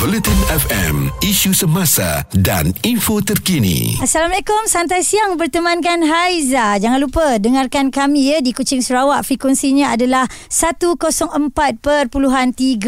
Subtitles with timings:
[0.00, 4.00] Bulletin FM, isu semasa dan info terkini.
[4.00, 6.80] Assalamualaikum, santai siang bertemankan Haiza.
[6.80, 9.20] Jangan lupa dengarkan kami ya di Kuching Sarawak.
[9.28, 11.52] Frekuensinya adalah 104.3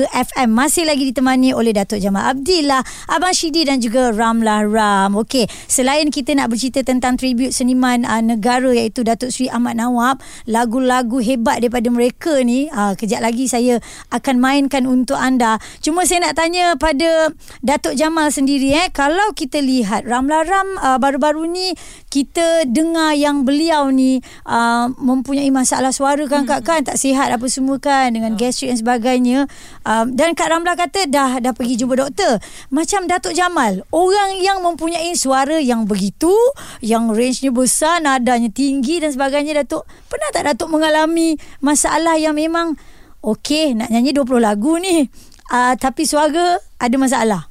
[0.09, 0.49] FM.
[0.49, 2.81] Masih lagi ditemani oleh Datuk Jamal Abdillah,
[3.13, 5.21] Abang Shidi dan juga Ramlah Ram.
[5.21, 10.25] Okey, selain kita nak bercerita tentang tribut seniman uh, negara iaitu Datuk Seri Ahmad Nawab,
[10.49, 13.77] lagu-lagu hebat daripada mereka ni, uh, kejap lagi saya
[14.09, 15.61] akan mainkan untuk anda.
[15.85, 18.87] Cuma saya nak tanya pada kepada Datuk Jamal sendiri eh.
[18.95, 21.75] Kalau kita lihat Ramla Ram uh, baru-baru ni
[22.07, 26.63] kita dengar yang beliau ni uh, mempunyai masalah suara kan hmm.
[26.63, 26.87] kan?
[26.87, 28.15] Tak sihat apa semua kan?
[28.15, 28.39] Dengan oh.
[28.39, 29.39] gastrik dan sebagainya.
[29.83, 32.39] Uh, dan Kak Ramla kata dah dah pergi jumpa doktor.
[32.71, 36.31] Macam Datuk Jamal orang yang mempunyai suara yang begitu
[36.79, 42.79] yang range-nya besar nadanya tinggi dan sebagainya Datuk pernah tak Datuk mengalami masalah yang memang
[43.25, 45.09] Okey, nak nyanyi 20 lagu ni
[45.51, 47.43] uh, tapi suara ada masalah.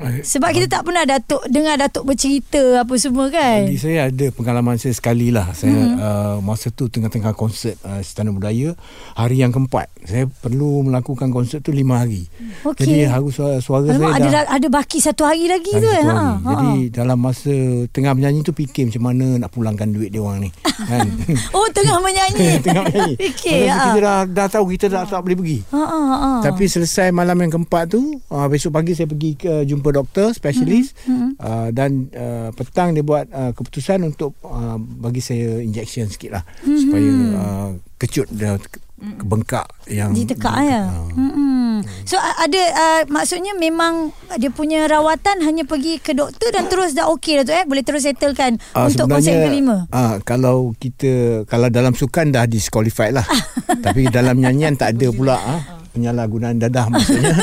[0.00, 3.68] Eh, Sebab kita tak pernah Datuk dengar Datuk bercerita apa semua kan.
[3.68, 5.52] Bagi saya ada pengalaman saya sekali lah.
[5.52, 5.96] Saya hmm.
[6.00, 8.72] uh, masa tu tengah-tengah konsert uh, Istana Budaya
[9.12, 9.92] hari yang keempat.
[10.08, 12.24] Saya perlu melakukan konsert tu lima hari.
[12.64, 12.88] Okay.
[12.88, 16.04] Jadi harus suara, suara Alamak, saya ada, dah ada baki satu hari lagi tu kan.
[16.08, 16.24] Ha.
[16.40, 16.92] Jadi ha.
[16.96, 17.52] dalam masa
[17.92, 20.50] tengah menyanyi tu fikir macam mana nak pulangkan duit dia orang ni.
[20.64, 21.04] kan?
[21.56, 22.48] oh tengah menyanyi.
[22.64, 23.14] tengah menyanyi.
[23.28, 23.68] fikir.
[23.68, 23.76] Ha.
[23.92, 25.58] Kita dah, dah tahu kita dah tak boleh pergi.
[25.76, 26.30] Ha, ha, ha.
[26.40, 30.96] Tapi selesai malam yang keempat tu uh, besok pagi saya pergi ke jumpa doktor spesialis
[31.06, 31.30] mm-hmm.
[31.38, 36.44] uh, dan uh, petang dia buat uh, keputusan untuk uh, bagi saya injection sikit lah
[36.64, 36.80] mm-hmm.
[36.80, 38.56] supaya uh, kecut dia
[39.00, 40.92] kebengkak yang ditekak ya.
[41.16, 41.80] Hmm.
[42.04, 47.08] So ada uh, maksudnya memang dia punya rawatan hanya pergi ke doktor dan terus dah
[47.16, 49.88] okey dah tu eh boleh terus settlekan uh, untuk konsep kelima.
[49.88, 53.24] Uh, kalau kita kalau dalam sukan dah disqualified lah.
[53.84, 55.60] Tapi dalam nyanyian tak ada pula ah.
[55.60, 57.34] Uh penyalahgunaan dadah maksudnya.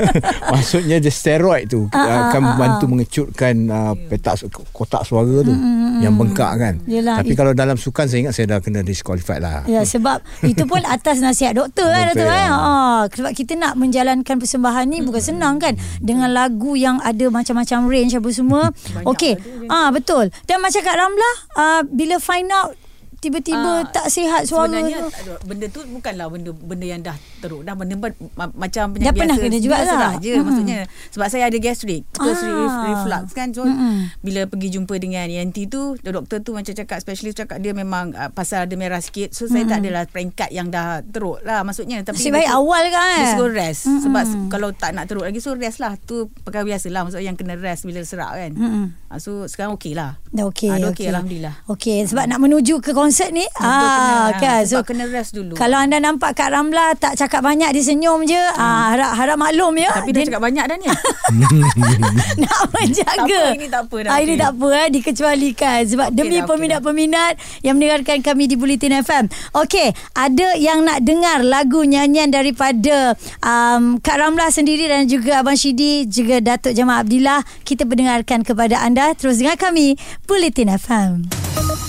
[0.54, 4.38] Maksudnya the steroid tu uh, uh, akan membantu uh, mengecutkan uh, petak
[4.70, 6.74] kotak suara tu uh, yang bengkak kan.
[6.86, 9.66] Yelah, tapi it, kalau dalam sukan saya ingat saya dah kena disqualified lah.
[9.66, 12.70] Ya sebab itu pun atas nasihat doktor kan doktor kan ha,
[13.10, 15.74] sebab kita nak menjalankan persembahan ni bukan senang kan.
[15.98, 18.62] Dengan lagu yang ada macam-macam range apa semua.
[19.02, 19.34] Okey.
[19.66, 20.30] ah betul.
[20.46, 22.78] Dan macam Kak Ramlah uh, bila find out
[23.16, 25.34] tiba-tiba uh, tak sihat suara sebenarnya tu.
[25.48, 29.36] benda tu bukanlah benda benda yang dah teruk dah benda ma- macam penyakit biasa pernah
[29.40, 30.44] kena juga lah je hmm.
[30.44, 30.78] maksudnya
[31.16, 32.84] sebab saya ada gastrik gastrik ah.
[32.92, 34.12] reflux kan so hmm.
[34.20, 38.28] bila pergi jumpa dengan ENT tu doktor tu macam cakap specialist cakap dia memang uh,
[38.28, 39.52] pasal ada merah sikit so hmm.
[39.52, 43.26] saya tak adalah peringkat yang dah teruk lah maksudnya tapi Nasib baik awal kan dia
[43.32, 44.00] suruh rest hmm.
[44.04, 47.38] sebab kalau tak nak teruk lagi so rest lah tu perkara biasa lah maksudnya yang
[47.40, 48.86] kena rest bila serak kan hmm.
[49.16, 51.06] so sekarang okey lah dah okey ha, okey okay.
[51.08, 53.46] Alhamdulillah okey sebab nak menuju ke konsert ni?
[53.62, 55.54] Ah kena, kan so kena rest dulu.
[55.54, 58.34] kalau anda nampak Kak Ramla tak cakap banyak dia senyum je.
[58.34, 58.58] Hmm.
[58.58, 58.84] ah.
[58.90, 59.94] harap harap maklum ya.
[59.94, 60.86] Tapi dia, dia cakap banyak dah ni.
[62.42, 63.14] Nak menjaga.
[63.14, 65.78] Tak apa ini tak apa dah ah, ini tak apa eh dikecualikan.
[65.86, 71.04] Sebab okay demi peminat-peminat okay yang mendengarkan kami di Bulletin FM okey ada yang nak
[71.06, 73.14] dengar lagu nyanyian daripada
[73.44, 78.82] um, Kak Ramla sendiri dan juga Abang Shidi juga Datuk Jamal Abdillah kita mendengarkan kepada
[78.82, 79.14] anda.
[79.14, 79.94] Terus dengar kami
[80.26, 81.46] Bulletin FM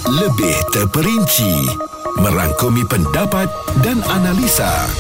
[0.08, 0.56] lebih
[1.08, 1.56] terperinci
[2.20, 3.48] merangkumi pendapat
[3.80, 4.92] dan analisa.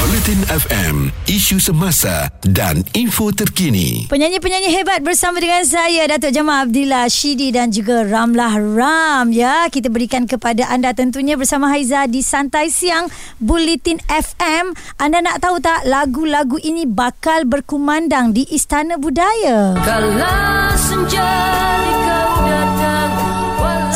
[0.00, 4.08] Bulletin FM, isu semasa dan info terkini.
[4.08, 9.68] Penyanyi-penyanyi hebat bersama dengan saya Datuk Jamal Abdillah Shidi dan juga Ramlah Ram ya.
[9.68, 14.72] Kita berikan kepada anda tentunya bersama Haiza di Santai Siang Bulletin FM.
[14.96, 19.76] Anda nak tahu tak lagu-lagu ini bakal berkumandang di Istana Budaya?
[19.84, 20.16] Kalau
[20.80, 21.28] senja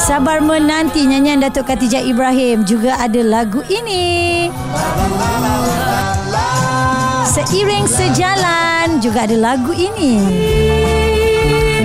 [0.07, 4.47] Sabar menanti nyanyian Datuk Khatijah Ibrahim juga ada lagu ini.
[7.27, 10.23] Seiring sejalan juga ada lagu ini.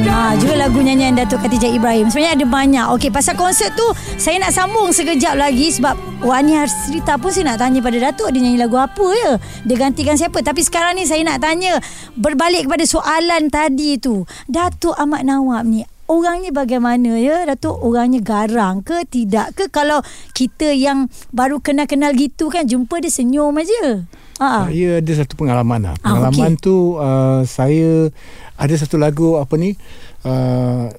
[0.06, 2.14] Ha, juga lagu nyanyian Datuk Khatijah Ibrahim.
[2.14, 2.86] Sebenarnya ada banyak.
[2.94, 3.90] Okey, pasal konsert tu
[4.22, 8.46] saya nak sambung sekejap lagi sebab Wani Harsrita pun saya nak tanya pada Datuk dia
[8.46, 9.42] nyanyi lagu apa ya?
[9.66, 10.46] Dia gantikan siapa?
[10.46, 11.82] Tapi sekarang ni saya nak tanya
[12.14, 14.30] berbalik kepada soalan tadi tu.
[14.46, 20.04] Datuk Ahmad Nawab ni orangnya bagaimana ya Datuk orangnya garang ke tidak ke kalau
[20.36, 24.04] kita yang baru kenal-kenal gitu kan jumpa dia senyum aja
[24.36, 26.66] saya ada satu pengalaman lah ah, pengalaman ah, okay.
[26.66, 28.12] tu uh, saya
[28.60, 29.80] ada satu lagu apa ni
[30.28, 30.92] uh,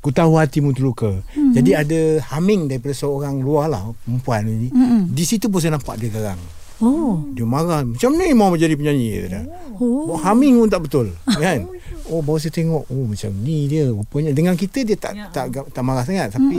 [0.00, 1.12] Ku tahu hatimu terluka.
[1.12, 1.52] Mm-hmm.
[1.52, 2.00] Jadi ada
[2.32, 4.72] humming daripada seorang luar lah perempuan ni.
[4.72, 5.12] Mm-hmm.
[5.12, 6.40] Di situ pun saya nampak dia garang.
[6.80, 7.20] Oh.
[7.36, 7.84] Dia marah.
[7.84, 9.28] Macam ni mau menjadi penyanyi.
[9.76, 10.16] Oh.
[10.16, 10.18] oh.
[10.24, 11.12] Humming pun tak betul.
[11.44, 11.68] kan?
[12.10, 12.84] Oh baru saya tengok.
[12.90, 14.34] Oh macam ni dia rupanya.
[14.34, 16.34] Dengan kita dia tak tak tak marah sangat.
[16.34, 16.58] Tapi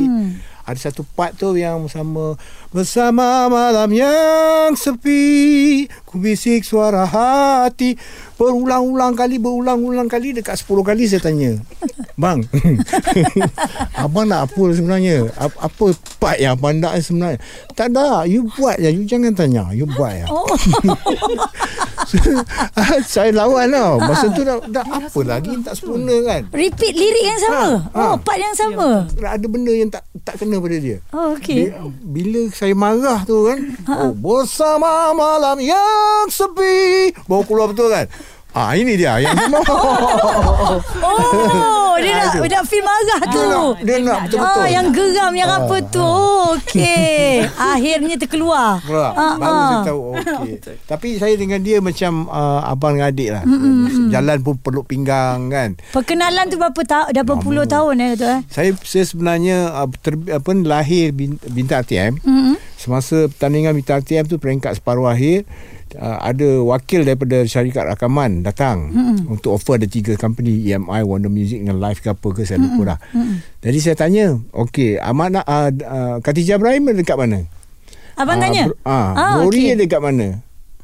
[0.64, 2.40] ada satu part tu yang sama.
[2.72, 8.00] Bersama malam yang sepi ku bisik suara hati.
[8.40, 10.34] Berulang-ulang kali berulang-ulang kali.
[10.34, 11.60] Dekat 10 kali saya tanya
[12.22, 12.40] bang.
[14.04, 15.26] Abang nak apa sebenarnya?
[15.34, 15.86] Apa, apa
[16.22, 17.42] part yang abang nak sebenarnya?
[17.74, 18.24] Tak ada.
[18.24, 18.94] You buat je.
[18.94, 19.74] You jangan tanya.
[19.74, 20.46] You buat ya Oh.
[23.06, 23.98] saya lawan tau.
[23.98, 26.42] Masa tu dah, dah apa lagi tak sempurna kan?
[26.52, 27.58] Repeat lirik yang sama.
[27.58, 28.02] Ha, ha.
[28.14, 29.08] Oh, part yang sama.
[29.18, 30.98] ada benda yang tak tak kena pada dia.
[31.10, 31.74] Oh, okey.
[31.74, 33.58] Bi- bila saya marah tu kan?
[33.88, 37.16] Oh, bersama malam yang sepi.
[37.26, 38.06] Baru keluar betul kan?
[38.52, 39.32] Ah ini dia yang
[41.00, 43.30] Oh, dia nak dia nak feel marah tu.
[43.32, 44.62] dia nak dia nak betul-betul.
[44.62, 46.10] Ah, yang geram yang apa tu.
[46.52, 47.46] Okey.
[47.72, 48.82] Akhirnya terkeluar.
[48.82, 49.68] Pula, Ah, baru ah.
[49.68, 50.54] saya tahu okey.
[50.92, 53.44] Tapi saya dengan dia macam uh, abang dengan adik lah.
[54.10, 55.70] Jalan pun peluk pinggang kan.
[55.92, 57.08] Perkenalan tu berapa tahun?
[57.12, 58.40] Dah berapa puluh tahun eh tu eh?
[58.48, 62.18] Saya saya sebenarnya uh, ter, apa lahir bin- bintang RTM.
[62.18, 62.56] Mm-hmm.
[62.76, 65.46] Semasa pertandingan bintang RTM tu peringkat separuh akhir
[65.96, 69.18] uh, ada wakil daripada syarikat rakaman datang mm-hmm.
[69.28, 72.96] untuk offer ada tiga company EMI Wonder Music dengan Live ke apa ke saya lupa
[72.96, 73.00] dah.
[73.12, 73.36] Mm-hmm.
[73.62, 77.46] Jadi saya tanya, okey, Amanah uh, uh, Khatijah Ibrahim dekat mana?
[78.14, 78.64] Abang Ah, tanya?
[78.70, 79.76] bro- ah, Ah, Brori okey.
[79.80, 80.28] ada kat mana?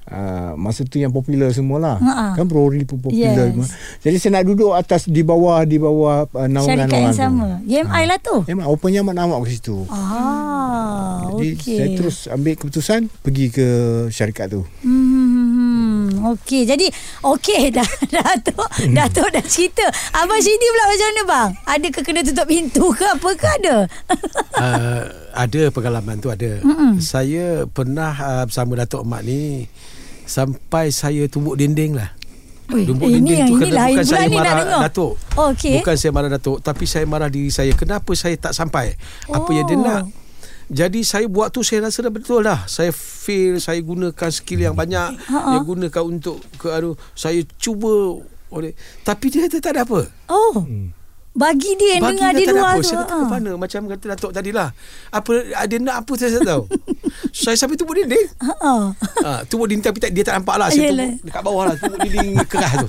[0.08, 2.00] Ah, masa tu yang popular semualah.
[2.00, 2.26] Ha-ha.
[2.34, 3.28] Kan Brori pun popular.
[3.28, 3.52] Yes.
[3.52, 3.68] semua.
[4.00, 7.20] Jadi saya nak duduk atas di bawah di bawah uh, naungan Syarikat orang yang tu.
[7.20, 7.48] sama.
[7.62, 8.36] YMI lah tu.
[8.48, 9.84] Memang opennya mak nama ke situ.
[9.90, 11.76] Ah, Jadi okey.
[11.76, 13.68] saya terus ambil keputusan pergi ke
[14.08, 14.62] syarikat tu.
[14.80, 16.64] Hmm, okey.
[16.64, 16.88] Jadi
[17.22, 19.84] okey dah Datuk Datuk dah cerita.
[20.14, 21.50] Abang Syidi pula macam mana bang?
[21.68, 23.76] Ada ke kena tutup pintu ke apa ke ada?
[24.56, 25.02] uh,
[25.44, 26.64] ada pengalaman tu ada.
[26.64, 26.98] Mm-mm.
[26.98, 29.68] Saya pernah uh, bersama Datuk Mak ni
[30.28, 32.12] sampai saya tumbuk dinding lah.
[32.68, 34.82] Ui, Tumbuk eh, dinding yang- tu ini kerana lain bukan saya nak marah.
[34.84, 35.14] Datuk.
[35.34, 35.80] Oh, okey.
[35.80, 37.72] Bukan saya marah Datuk tapi saya marah diri saya.
[37.72, 39.82] Kenapa saya tak sampai apa yang dia Oh.
[39.82, 40.04] nak?
[40.68, 42.68] Jadi saya buat tu saya rasa dah betul dah.
[42.68, 45.16] Saya feel saya gunakan skill yang banyak.
[45.16, 45.56] Ha-ha.
[45.56, 48.20] Dia gunakan untuk ke aduh saya cuba
[48.50, 50.12] oleh tapi dia kata tak ada apa.
[50.28, 50.68] Oh.
[51.38, 52.78] Bagi dia yang Bagi dengar dia di luar apa.
[52.78, 52.84] tu.
[52.84, 53.20] Saya kata ah.
[53.20, 54.70] ke mana Macam kata Datuk tadi lah
[55.08, 55.32] Apa
[55.64, 56.64] Dia nak apa saya tak tahu
[57.38, 58.54] Saya sampai tubuh dinding Ha.
[58.60, 58.84] ah.
[59.22, 61.98] ha, Tubuh dinding tapi tak, dia tak nampak lah Saya tubuh dekat bawah lah Tubuh
[62.00, 62.88] dinding keras tu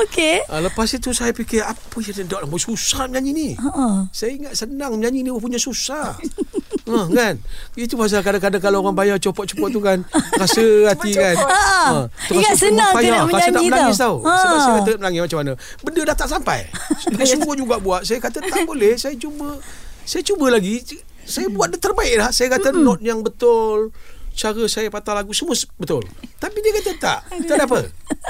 [0.00, 0.46] Okey.
[0.46, 4.06] ha, Lepas itu saya fikir Apa yang dia nak Susah menyanyi ni Ha.
[4.08, 7.34] Saya ingat senang menyanyi ni Punya susah ha, Kan
[7.74, 12.06] Itu pasal kadang-kadang Kalau orang bayar copot-copot tu kan Rasa hati kan Ha.
[12.30, 13.26] Ingat senang payah.
[13.26, 14.16] nak Rasa nak menyanyi menangis tau.
[14.20, 14.60] tau, Sebab Ha.
[14.60, 15.52] saya kata menangis macam mana
[15.82, 16.58] Benda dah tak sampai
[17.16, 18.98] Dia suruh juga buat Saya kata tak boleh.
[19.02, 19.56] Saya cuba
[20.04, 20.82] Saya cuba lagi
[21.24, 23.94] Saya buat dia terbaik dah Saya kata note yang betul
[24.32, 26.00] Cara saya patah lagu Semua betul.
[26.40, 27.20] Tapi dia kata tak.
[27.44, 27.80] Tak ada apa.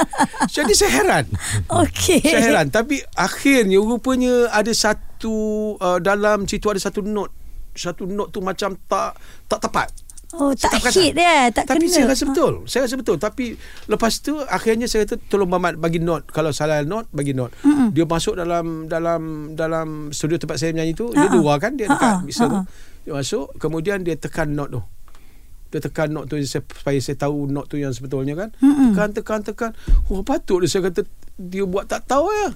[0.59, 1.31] Jadi saya heran.
[1.71, 2.27] Okey.
[2.27, 2.75] Saya heran.
[2.75, 5.35] Tapi akhirnya Rupanya ada satu
[5.79, 7.31] uh, Dalam situ ada satu note.
[7.79, 9.15] Satu note tu macam tak
[9.47, 10.02] Tak tepat
[10.33, 11.03] Oh, tak Saya perasan.
[11.03, 11.93] hit dia, tak Tapi kena.
[11.93, 13.45] saya rasa betul Saya rasa betul Tapi
[13.85, 17.93] lepas tu Akhirnya saya kata Tolong Mamat bagi note Kalau salah note Bagi note Mm-mm.
[17.93, 21.35] Dia masuk dalam Dalam Dalam studio tempat saya menyanyi tu Dia Ha-ha.
[21.35, 22.25] dua kan Dia dekat.
[22.25, 22.65] Bisa tu.
[23.03, 24.83] Dia masuk Kemudian dia tekan note tu
[25.69, 28.53] dia tekan note tu supaya saya tahu note tu yang sebetulnya kan.
[28.61, 28.93] Mm-mm.
[28.93, 29.71] Tekan tekan tekan.
[30.07, 31.01] Oh patut dia saya kata
[31.43, 32.49] dia buat tak tahu ya.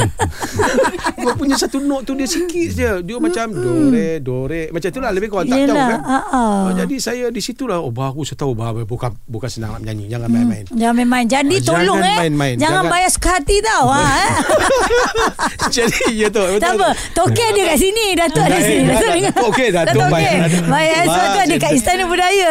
[1.20, 2.90] Dia punya satu note tu dia sikit je.
[3.04, 6.00] Dia macam do re do re macam itulah lebih kurang tak tahu Yelah, kan.
[6.00, 6.40] ha-ha.
[6.40, 10.08] Oh, jadi saya di situlah oh baru saya tahu bahawa bukan bukan senang nak menyanyi.
[10.08, 10.64] Jangan main-main.
[10.72, 11.26] Jangan main-main.
[11.28, 12.16] Jadi jangan tolong eh.
[12.16, 12.54] main-main.
[12.56, 13.84] Jangan, Jangan- bayar hati tau.
[13.92, 14.28] ha, eh.
[15.76, 16.42] jadi ya tu.
[16.42, 16.60] betul.
[16.62, 16.88] tak apa.
[17.12, 18.06] Tokek ada kat sini.
[18.16, 18.82] Datuk ada sini.
[18.82, 20.38] eh, Datuk okey, Datuk bayar.
[20.48, 20.60] okey.
[20.66, 22.50] Bayar tu ada kat Istana Budaya.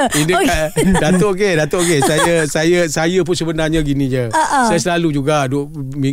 [1.01, 1.99] Datuk okey, Datuk okey.
[2.05, 4.29] Saya saya saya pun sebenarnya gini je.
[4.31, 4.69] Ah.
[4.69, 5.65] Saya selalu juga duduk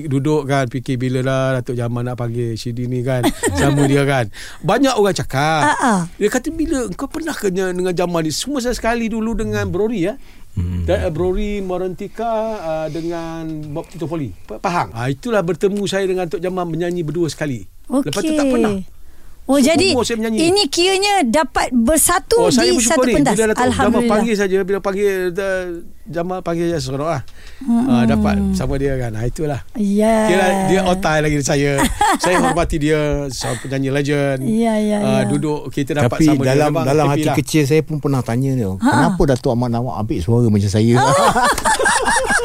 [0.09, 3.21] duduk kan fikir bila lah Datuk Jamal nak panggil Syedi ni kan.
[3.61, 4.33] Sama dia kan.
[4.65, 5.77] Banyak orang cakap.
[5.77, 6.09] Ah.
[6.17, 10.09] Dia kata bila kau pernah kena dengan Jamal ni semua saya sekali dulu dengan Brori
[10.09, 10.17] ya.
[10.57, 10.89] Hmm.
[10.89, 13.45] Dan, uh, Brori Morentika uh, dengan
[13.77, 17.69] Bob Tito Poli Pa- Pahang ah, Itulah bertemu saya dengan Tok Jamal Menyanyi berdua sekali
[17.93, 18.09] Okey.
[18.09, 18.96] Lepas tu tak pernah
[19.47, 20.51] Oh jadi saya menyanyi.
[20.51, 23.15] ini kiranya dapat bersatu Oh, di satu ni.
[23.15, 23.33] pentas.
[23.33, 24.11] Bila Datuk Jamal Alhamdulillah.
[24.11, 25.67] panggil saja, bila panggil uh,
[26.05, 27.23] Jamal panggil je seronok lah.
[27.61, 27.83] Hmm.
[27.85, 29.11] Uh, dapat sama dia kan.
[29.13, 29.63] Ha, itulah.
[29.73, 30.27] Ya.
[30.27, 31.79] Kira dia otai lagi saya.
[32.23, 32.99] saya hormati dia
[33.29, 34.39] seorang penyanyi legend.
[34.43, 35.23] Ya, ya, Ah, ya.
[35.25, 36.51] duduk kita dapat Tapi sama dia.
[36.53, 37.37] dalam Memang dalam happy hati lah.
[37.37, 38.83] kecil saya pun pernah tanya dia, Ha.
[38.83, 40.95] kenapa Datuk Ahmad Nawak ambil suara macam saya?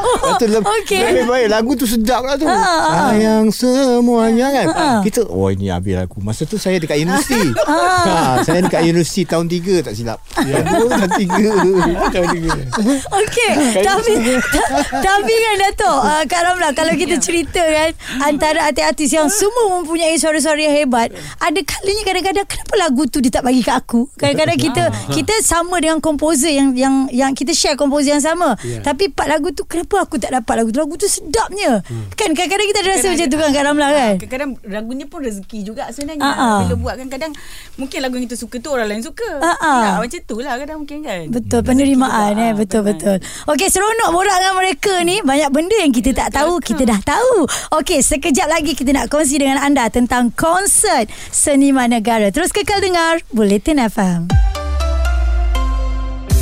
[0.00, 1.02] Lepas tu lem- okey.
[1.02, 2.44] Lebih baik lagu tu sedap lah tu.
[2.44, 3.10] Ah.
[3.10, 4.66] Sayang semuanya kan?
[4.70, 5.00] Ah.
[5.00, 6.18] Kita Oh ini habis lagu.
[6.20, 7.52] Masa tu saya dekat universiti.
[7.64, 10.18] Ha, Saya dekat universiti tahun 3 tak silap.
[10.40, 10.60] Ya.
[10.66, 12.80] Tahun 3 Tahun 3
[13.12, 14.68] Okey, tapi ta-
[15.06, 17.90] tapi kan Datuk, uh, Kak Ramla kalau kita cerita kan
[18.22, 23.32] antara artis-artis yang semua mempunyai suara-suara yang hebat, ada kalanya kadang-kadang kenapa lagu tu dia
[23.32, 24.06] tak bagi kat aku?
[24.14, 28.54] Kadang-kadang kita kita sama dengan komposer yang yang yang kita share komposer yang sama.
[28.80, 30.78] Tapi part lagu tu kenapa aku tak dapat lagu tu?
[30.78, 31.82] Lagu tu sedapnya.
[32.14, 34.14] Kan kadang-kadang kita ada rasa macam tu kan Ramla kan?
[34.20, 36.22] Kadang-kadang lagunya pun rezeki juga sebenarnya.
[36.22, 36.58] Ah, ah.
[36.62, 37.32] Bila buat kan kadang
[37.74, 39.30] mungkin lagu yang kita suka tu orang lain suka.
[39.40, 39.80] Ah, ah.
[39.80, 41.22] Ya, macam tu lah kadang mungkin kan.
[41.26, 42.42] Betul penerimaan juga.
[42.42, 43.16] eh Ah, betul betul.
[43.18, 43.50] betul.
[43.50, 47.46] Okey seronok borak dengan mereka ni banyak benda yang kita tak tahu kita dah tahu.
[47.80, 52.28] Okey sekejap lagi kita nak kongsi dengan anda tentang konsert Seniman Negara.
[52.28, 54.28] Terus kekal dengar Bulletin FM.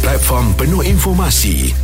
[0.00, 1.76] Platform penuh informasi,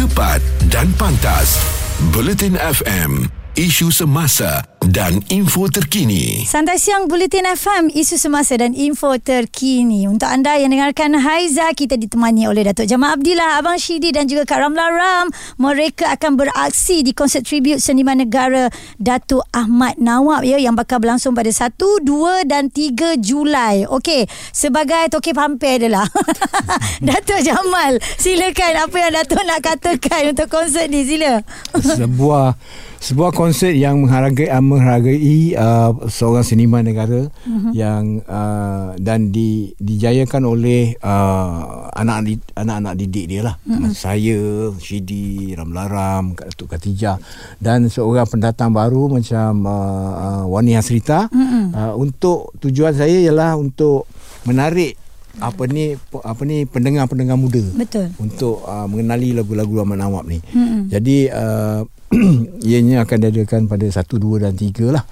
[0.00, 0.40] tepat
[0.72, 1.60] dan pantas.
[2.08, 6.42] Bulletin FM, isu semasa dan info terkini.
[6.42, 10.10] Santai siang Bulletin FM isu semasa dan info terkini.
[10.10, 14.42] Untuk anda yang dengarkan Haiza kita ditemani oleh Datuk Jamal Abdillah, Abang Shidi dan juga
[14.42, 15.26] Kak Ramla Ram.
[15.62, 18.66] Mereka akan beraksi di konsert tribute Seniman Negara
[18.98, 23.86] Datuk Ahmad Nawab ya yang bakal berlangsung pada 1, 2 dan 3 Julai.
[23.86, 26.10] Okey, sebagai toke pampir adalah
[27.06, 28.02] Datuk Jamal.
[28.18, 31.46] Silakan apa yang Datuk nak katakan untuk konsert ni sila.
[31.78, 32.58] sebuah
[33.00, 37.72] sebuah konsert yang menghargai uh, menghargai uh, seorang seniman negara uh-huh.
[37.72, 43.88] yang uh, dan di dijayakan oleh uh, anak anak-anak didik dia lah uh-huh.
[43.96, 47.16] saya Shidi Ramlaram Datuk Khatijah
[47.56, 51.66] dan seorang pendatang baru macam uh, uh, Wani Hasrita uh-huh.
[51.72, 54.04] uh, untuk tujuan saya ialah untuk
[54.44, 55.00] menarik
[55.40, 58.12] apa ni apa ni pendengar-pendengar muda Betul.
[58.20, 60.42] untuk uh, mengenali lagu-lagu Ahmad Nawab ni.
[60.52, 60.90] Mm-mm.
[60.90, 61.86] Jadi uh,
[62.68, 65.04] ianya akan diadakan pada 1 2 dan 3 lah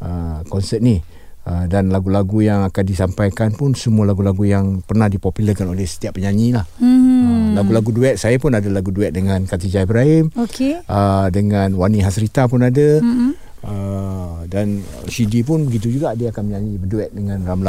[0.00, 1.02] uh, konsert ni.
[1.44, 6.56] Uh, dan lagu-lagu yang akan disampaikan pun semua lagu-lagu yang pernah dipopularkan oleh setiap penyanyi
[6.56, 6.64] lah.
[6.80, 7.52] Hmm.
[7.52, 10.80] Uh, lagu-lagu duet saya pun ada lagu duet dengan Khatijah Ibrahim, Okey.
[10.88, 13.04] uh, dengan Wani Hasrita pun ada.
[13.04, 13.36] Mm-mm.
[13.64, 17.60] Uh, dan Shidi pun begitu juga dia akan menyanyi berduet dengan Ram.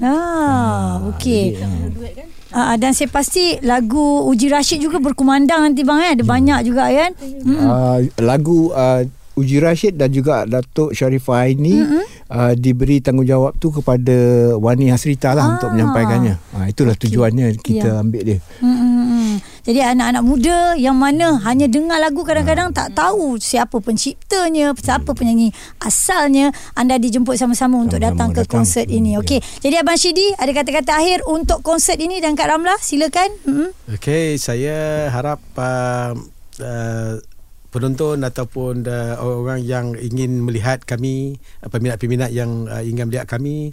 [0.00, 1.56] Ah, okey.
[1.56, 2.28] Jadi, uh, Duet kan?
[2.52, 6.10] Ah, dan saya pasti lagu Uji Rashid juga berkumandang nanti bang eh.
[6.14, 7.10] Ada banyak juga kan.
[7.16, 7.58] Hmm.
[7.58, 12.02] uh, lagu uh, Uji Rashid dan juga Datuk Sharifah ini mm-hmm.
[12.28, 14.12] uh, diberi tanggungjawab tu kepada
[14.54, 15.52] Wani Hasrita lah Ah.
[15.56, 16.36] untuk menyampaikannya.
[16.52, 17.08] Uh, itulah Okey.
[17.08, 18.04] tujuannya kita Ya.
[18.04, 18.38] ambil dia.
[18.60, 19.21] Hmm, hmm, hmm.
[19.62, 25.54] Jadi anak-anak muda yang mana hanya dengar lagu kadang-kadang tak tahu siapa penciptanya, siapa penyanyi
[25.78, 28.54] asalnya, anda dijemput sama-sama untuk Sama-sama datang ke datang.
[28.58, 29.14] konsert ini.
[29.14, 29.38] Hmm, Okey.
[29.62, 33.30] Jadi Abang Shidi ada kata-kata akhir untuk konsert ini dan Kak Ramlah silakan.
[33.46, 33.70] Hmm.
[33.94, 36.10] Okey, saya harap uh,
[36.58, 37.14] uh,
[37.70, 43.72] penonton ataupun uh, orang yang ingin melihat kami, uh, peminat-peminat yang uh, ingin melihat kami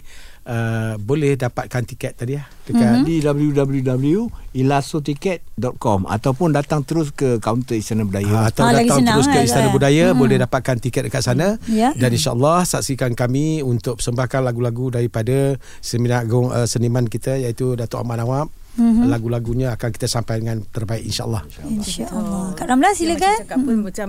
[0.50, 8.02] uh, boleh dapatkan tiket tadi ya dekat Di www.ilasotiket.com ataupun datang terus ke kaunter Istana
[8.02, 8.36] Budaya.
[8.36, 9.70] Ha, atau Ah, lagi datang senang, terus ke eh, Istana eh.
[9.70, 11.92] Budaya boleh dapatkan tiket dekat sana Ya.
[11.92, 17.98] dan insyaallah saksikan kami untuk persembahkan lagu-lagu daripada seminar agung uh, seniman kita iaitu Datuk
[17.98, 19.08] Ahmad Nawab Mhm.
[19.08, 22.54] lagu-lagunya akan kita sampaikan dengan terbaik insyaallah Insya-Allah.
[22.54, 23.36] Kak Ramlah Dia macam silakan.
[23.42, 24.08] cakap pun macam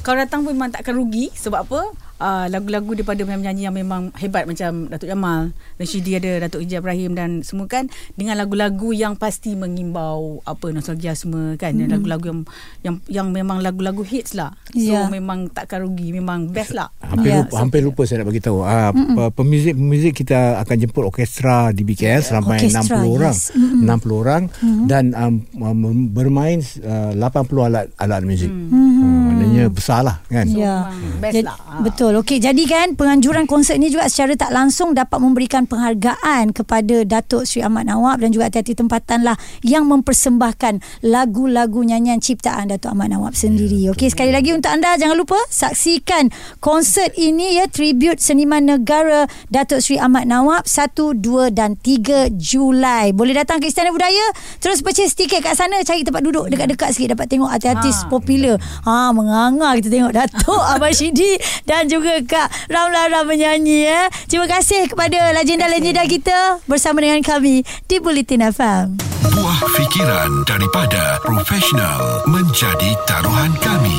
[0.00, 1.80] kau datang pun memang takkan rugi sebab apa?
[2.20, 7.16] Uh, lagu-lagu daripada penyanyi yang memang hebat macam Datuk Jamal, Rashidi ada Datuk Ijaz Ibrahim
[7.16, 12.40] dan semua kan dengan lagu-lagu yang pasti mengimbau apa nostalgia semua kan dan lagu-lagu yang
[12.82, 14.52] yang yang memang lagu-lagu hits lah.
[14.68, 15.08] So Ya.
[15.08, 16.92] memang takkan rugi, memang best lah.
[17.00, 17.40] Hampir, Ya.
[17.40, 18.58] lupa, hampir lupa saya nak bagi tahu.
[18.60, 23.32] Ah pe- pemuzik-pemuzik kita akan jemput orkestra di BKL seramai Orkestra, 60 orang.
[23.32, 23.48] yes.
[23.50, 23.88] Mm-mm.
[23.88, 24.42] 60 orang
[24.84, 27.24] dan um, um, bermain uh, 80
[27.64, 28.52] alat alat muzik.
[28.52, 28.68] Mhm.
[28.76, 30.44] Uh, maknanya besar lah kan.
[30.46, 30.84] So, Ya.
[30.86, 31.56] memang best Jadi- lah.
[31.80, 32.09] Betul.
[32.12, 37.44] Okey, jadi kan penganjuran konsert ni juga secara tak langsung dapat memberikan penghargaan kepada Datuk
[37.44, 43.10] Sri Ahmad Nawab dan juga hati-hati tempatan lah yang mempersembahkan lagu-lagu nyanyian ciptaan Datuk Ahmad
[43.10, 43.86] Nawab sendiri.
[43.90, 49.78] Okey, sekali lagi untuk anda jangan lupa saksikan konsert ini ya tribute seniman negara Datuk
[49.78, 53.12] Sri Ahmad Nawab 1 2 dan 3 Julai.
[53.12, 54.24] Boleh datang ke Istana Budaya
[54.58, 58.08] terus purchase tiket kat sana cari tempat duduk dekat-dekat sikit dapat tengok artis-artis Ha.
[58.08, 58.56] popular.
[58.82, 61.36] Ha menganga kita tengok Datuk Abang Shidi
[61.66, 64.06] dan juga Kak Ramla Ram menyanyi eh.
[64.26, 68.86] Terima kasih kepada legenda-legenda kita bersama dengan kami di Bulletin FM.
[69.30, 73.96] Buah fikiran daripada profesional menjadi taruhan kami.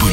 [0.00, 0.11] Bulletin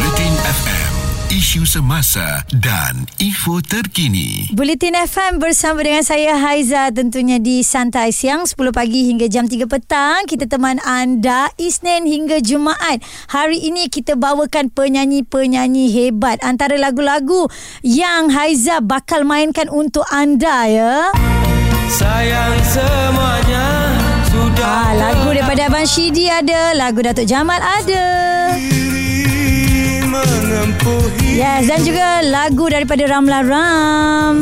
[1.29, 4.49] isu semasa dan info terkini.
[4.49, 9.69] Buletin FM bersama dengan saya Haiza tentunya di Santai Siang 10 pagi hingga jam 3
[9.69, 13.05] petang kita teman anda Isnin hingga Jumaat.
[13.29, 17.45] Hari ini kita bawakan penyanyi-penyanyi hebat antara lagu-lagu
[17.85, 21.13] yang Haiza bakal mainkan untuk anda ya.
[21.93, 23.65] Sayang semuanya
[24.33, 28.05] sudah Ah, lagu daripada Abang Shidi ada, lagu Datuk Jamal ada.
[30.25, 34.35] Diri mengempuhi Yes, dan juga lagu daripada Ramla Ram.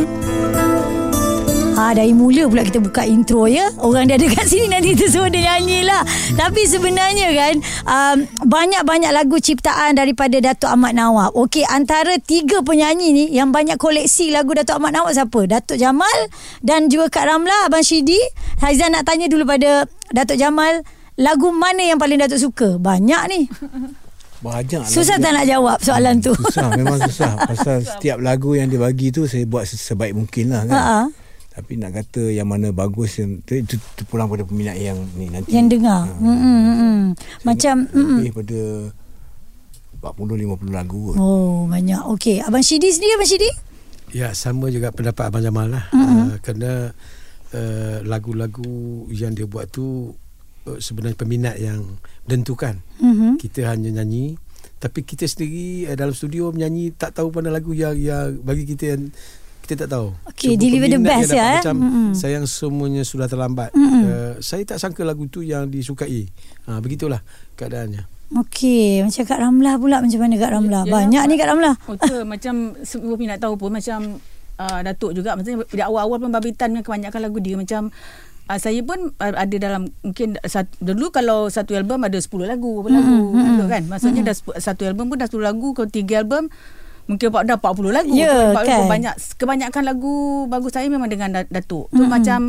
[1.78, 3.70] Ha, dari mula pula kita buka intro ya.
[3.78, 6.02] Orang dia ada kat sini nanti kita suruh dia nyanyi lah.
[6.34, 7.56] Tapi sebenarnya kan
[7.86, 8.18] um,
[8.50, 11.38] banyak-banyak lagu ciptaan daripada Datuk Ahmad Nawab.
[11.38, 15.46] Okey, antara tiga penyanyi ni yang banyak koleksi lagu Datuk Ahmad Nawab siapa?
[15.46, 16.18] Datuk Jamal
[16.66, 18.18] dan juga Kak Ramla, Abang Shidi.
[18.58, 20.82] Haizan nak tanya dulu pada Datuk Jamal,
[21.14, 22.82] lagu mana yang paling Datuk suka?
[22.82, 23.42] Banyak ni.
[24.38, 25.26] Banyak Susah lagu.
[25.26, 26.34] tak nak jawab soalan tu?
[26.38, 30.64] Susah memang susah Pasal setiap lagu yang dia bagi tu Saya buat sebaik mungkin lah
[30.70, 31.02] kan Ha-ha.
[31.58, 35.26] Tapi nak kata yang mana bagus yang, itu, itu, itu pulang pada peminat yang ni
[35.26, 36.06] nanti Yang dengar.
[36.06, 36.14] Ha.
[36.22, 36.38] Hmm.
[36.38, 36.76] Hmm.
[36.78, 37.02] hmm.
[37.42, 38.18] Macam hmm.
[38.22, 38.60] Lebih pada
[39.98, 41.16] 40-50 lagu kot.
[41.18, 42.02] Oh, banyak.
[42.14, 43.50] Okey, Abang Shidi sendiri Abang Shidi?
[44.14, 45.86] Ya, sama juga pendapat Abang Jamal lah.
[45.92, 46.22] Mm-hmm.
[46.22, 46.72] Uh, kerana
[47.52, 50.16] uh, lagu-lagu yang dia buat tu
[50.84, 51.98] sebenarnya peminat yang
[52.28, 52.84] menentukan.
[53.00, 53.40] Mhm.
[53.40, 54.36] Kita hanya nyanyi
[54.78, 58.94] tapi kita sendiri uh, dalam studio menyanyi tak tahu mana lagu yang yang bagi kita
[58.94, 59.10] yang
[59.66, 60.16] kita tak tahu.
[60.32, 61.60] Okey, Cuma deliver the best ya, eh?
[61.60, 62.10] Macam Mm-mm.
[62.16, 63.76] sayang semuanya sudah terlambat.
[63.76, 64.04] Mm-mm.
[64.08, 66.32] Uh, saya tak sangka lagu tu yang disukai.
[66.72, 67.20] Ha, begitulah
[67.60, 68.08] keadaannya.
[68.28, 70.84] Okey, macam Kak Ramlah pula macam mana Kak Ramlah?
[70.88, 71.76] Ya, Banyak ya, ni Kak Ramlah.
[71.88, 74.00] Oh, tu macam semua nak tahu pun macam
[74.60, 77.92] uh, Datuk juga maksudnya dari awal-awal pun Babitan punya kebanyakan lagu dia macam
[78.48, 82.82] uh, saya pun uh, ada dalam mungkin satu, dulu kalau satu album ada 10 lagu
[82.82, 83.68] berapa lagu mm-hmm.
[83.68, 86.50] kan maksudnya dah sepu- satu album pun dah 10 lagu kalau tiga album
[87.08, 88.88] mungkin dah 40 lagu Ya, Tu, kan?
[88.92, 92.12] banyak kebanyakan lagu bagus saya memang dengan Da- Datuk tu mm-hmm.
[92.12, 92.40] macam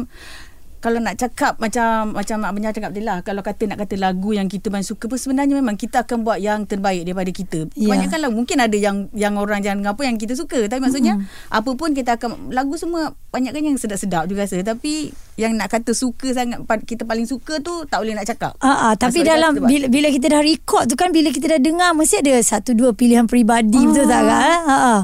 [0.78, 4.30] kalau nak cakap macam macam Mak Benyar cakap tadi lah kalau kata nak kata lagu
[4.30, 7.90] yang kita paling suka pun sebenarnya memang kita akan buat yang terbaik daripada kita Ya.
[7.90, 11.50] kebanyakan lagu mungkin ada yang yang orang jangan apa yang kita suka tapi maksudnya mm-hmm.
[11.58, 15.68] apa pun kita akan lagu semua banyak kan yang sedap-sedap juga rasa tapi yang nak
[15.70, 19.34] kata suka sangat kita paling suka tu tak boleh nak cakap Ah, ah, tapi Maksudnya
[19.34, 22.72] dalam bila, bila kita dah record tu kan bila kita dah dengar mesti ada satu
[22.74, 24.58] dua pilihan peribadi betul tak eh?
[24.64, 25.00] Ha ah.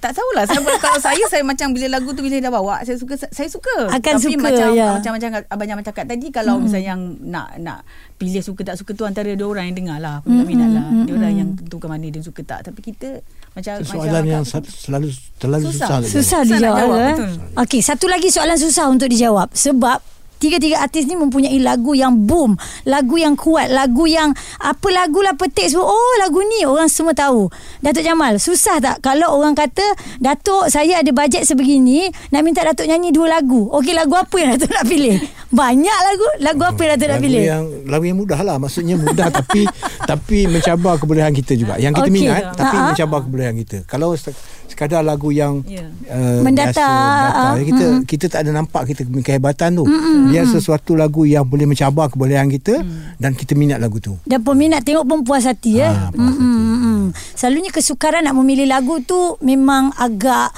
[0.00, 2.96] Tak tahulah saya kalau saya saya macam bila lagu tu bila dia dah bawa saya
[2.96, 3.90] suka saya suka.
[3.92, 4.88] Akan tapi suka, macam ya.
[4.96, 6.62] macam macam abang Jamal cakap tadi kalau hmm.
[6.68, 7.78] misalnya yang nak nak
[8.16, 10.24] pilih suka tak suka tu antara dua orang yang dengar lah.
[10.24, 10.84] Peminat-peminat lah.
[11.04, 12.60] Dia orang yang tentukan mana dia suka tak.
[12.64, 13.08] Tapi kita
[13.52, 15.88] macam Itu macam soalan yang selalu terlalu Susah.
[16.00, 17.16] susah, Susah dijawab jawab, eh.
[17.62, 19.48] Okey, satu lagi soalan susah untuk dijawab.
[19.52, 25.18] Sebab Tiga-tiga artis ni mempunyai lagu yang boom Lagu yang kuat Lagu yang Apa lagu
[25.18, 25.86] lah petik semua.
[25.86, 27.48] Oh lagu ni Orang semua tahu.
[27.80, 29.84] Datuk Jamal Susah tak Kalau orang kata
[30.16, 33.68] Datuk saya ada bajet sebegini Nak minta Datuk nyanyi dua lagu.
[33.70, 35.16] Okey lagu apa yang Datuk nak pilih?
[35.48, 36.26] Banyak lagu.
[36.38, 37.42] Lagu apa yang Datuk nak lagu pilih?
[37.42, 38.56] yang lagu yang mudah lah.
[38.56, 39.64] Maksudnya mudah tapi
[40.02, 41.74] tapi mencabar kebolehan kita juga.
[41.76, 42.14] Yang kita Okey.
[42.14, 42.88] minat tapi Ha-ha.
[42.90, 43.76] mencabar kebolehan kita.
[43.86, 44.12] Kalau
[44.76, 45.88] sekadar lagu yang Ya.
[46.12, 49.88] uh, Mendata, biasa, mendata, ah, kita kita tak ada nampak kita kehebatan tu
[50.28, 52.84] biar sesuatu lagu yang boleh mencabar kebolehan kita
[53.16, 55.90] dan kita minat lagu tu Dan peminat tengok pun puas hati ya.
[55.96, 56.44] Ah, puas hati.
[56.44, 57.02] Mm-mm.
[57.32, 60.52] Selalunya kesukaran nak memilih lagu tu memang agak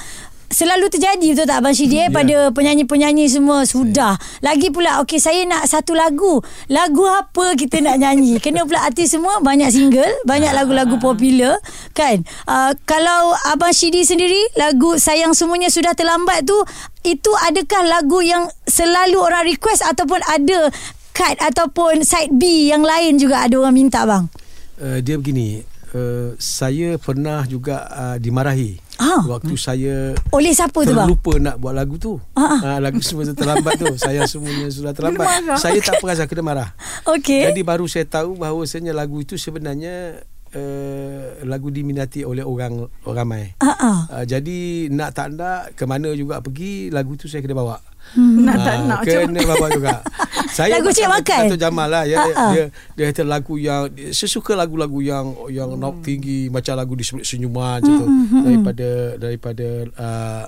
[0.49, 2.09] Selalu terjadi betul tak Abang Syidi yeah.
[2.09, 4.17] pada penyanyi-penyanyi semua sudah.
[4.41, 6.41] Lagi pula okey saya nak satu lagu.
[6.73, 8.41] Lagu apa kita nak nyanyi?
[8.41, 11.61] Kena pula artis semua banyak single, banyak lagu-lagu popular
[11.99, 12.23] kan.
[12.47, 16.55] Uh, kalau Abang Syidi sendiri lagu Sayang Semuanya Sudah Terlambat tu
[17.03, 20.71] itu adakah lagu yang selalu orang request ataupun ada
[21.11, 24.31] cut ataupun side B yang lain juga ada orang minta bang.
[24.79, 29.23] Uh, dia begini, uh, saya pernah juga uh, dimarahi Ah.
[29.31, 31.07] waktu saya Oleh siapa tu bang?
[31.07, 32.19] terlupa nak buat lagu tu.
[32.35, 33.87] Ah, Uh, lagu semua terlambat tu.
[34.03, 35.55] Saya semuanya sudah terlambat.
[35.55, 36.75] Saya tak perasan kena marah.
[37.07, 37.47] Okey.
[37.47, 43.45] Jadi baru saya tahu bahawasanya lagu itu sebenarnya uh, lagu diminati oleh orang orang ramai.
[43.61, 44.07] Ah.
[44.09, 47.79] Uh, jadi nak tak nak ke mana juga pergi lagu tu saya kena bawa.
[48.17, 49.95] nak tak nak Kena bawa juga
[50.57, 51.41] Saya Lagu Cik Makan?
[51.45, 52.53] Dato' Jamal lah ya, ah.
[52.57, 52.65] dia,
[52.97, 55.81] dia kata lagu yang Saya suka lagu-lagu yang Yang hmm.
[55.81, 58.89] note tinggi Macam lagu di Sebelah Senyuman macam tu Hmm, Daripada
[59.21, 59.67] Daripada
[59.99, 60.47] uh,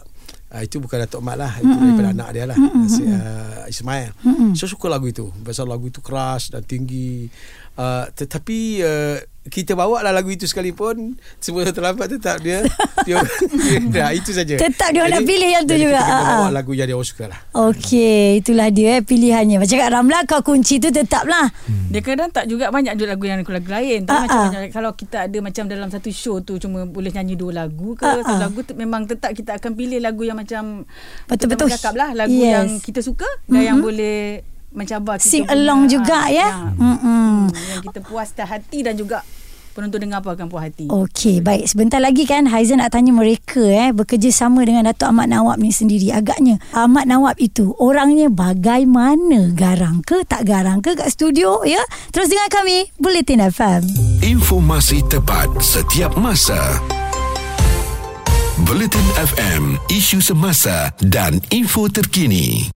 [0.50, 2.58] Uh, itu bukan Datuk Mat lah Itu daripada anak dia lah
[2.90, 4.10] si, uh, Ismail
[4.58, 7.30] Saya suka lagu itu Pasal lagu itu keras Dan tinggi
[7.78, 12.60] uh, Tetapi uh, kita bawa lah lagu itu sekalipun semua terlambat tetap dia
[13.08, 13.16] dia,
[13.64, 14.52] dia dah itu saja.
[14.54, 15.96] Tetap dia nak pilih yang tu jadi juga.
[15.98, 16.50] Kita Ah, bawa ah.
[16.52, 17.40] lagu yang dia orang suka lah.
[17.54, 19.56] Okey, itulah dia eh, pilihannya.
[19.56, 21.48] Macam kat Ramla kau kunci tu tetaplah.
[21.88, 24.04] Dia kadang tak juga banyak ada lagu yang lagu lain.
[24.04, 24.44] Tapi Ah, macam, ah.
[24.46, 28.04] macam kalau kita ada macam dalam satu show tu cuma boleh nyanyi dua lagu ke
[28.04, 28.40] Ah, satu ah.
[28.42, 30.84] lagu tu memang tetap kita akan pilih lagu yang macam
[31.24, 31.72] Betul-betul.
[31.72, 32.52] cakap lah lagu Yes.
[32.52, 36.48] yang kita suka dan yang boleh mencabar kita Sing along ah, juga ya.
[36.78, 37.50] Mm-mm.
[37.50, 39.22] yang kita puas hati dan juga
[39.70, 40.90] penonton dengar pun akan puas hati.
[40.90, 41.70] Okey, baik.
[41.70, 45.70] Sebentar lagi kan Haiza nak tanya mereka eh bekerja sama dengan Datuk Ahmad Nawab ni
[45.70, 46.10] sendiri.
[46.10, 49.54] Agaknya Ahmad Nawab itu orangnya bagaimana?
[49.54, 51.82] Garang ke tak garang ke kat studio ya?
[52.10, 53.82] Terus dengar kami Bulletin FM.
[54.26, 56.58] Informasi tepat setiap masa.
[58.60, 62.68] Bulletin FM, isu semasa dan info terkini.